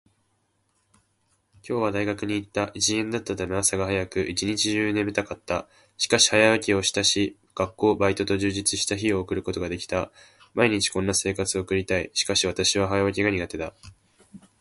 [1.61, 2.71] 私は今日大学に行った。
[2.73, 5.67] 一限だったため、朝が早く、一日中眠たかった。
[5.95, 10.11] しかし、早起きをし、学校、バイトと充実した日を送ることができた。
[10.55, 12.09] 毎日こんな生活を送りたい。
[12.15, 13.75] しかし私は早起きが苦手だ。